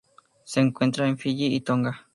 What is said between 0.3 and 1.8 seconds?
Se encuentra en Fiyi y